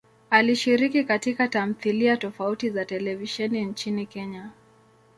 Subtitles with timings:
[0.29, 4.51] Alishiriki katika tamthilia tofauti za televisheni nchini Kenya.